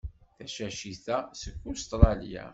[0.37, 2.45] Tacacit-a seg Ustṛalya.